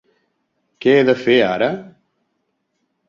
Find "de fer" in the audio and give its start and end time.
1.09-1.35